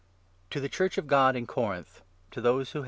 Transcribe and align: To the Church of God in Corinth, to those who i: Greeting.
To 0.49 0.59
the 0.59 0.67
Church 0.67 0.97
of 0.97 1.05
God 1.05 1.35
in 1.35 1.45
Corinth, 1.45 2.01
to 2.31 2.41
those 2.41 2.71
who 2.71 2.71
i: 2.71 2.71
Greeting. 2.71 2.79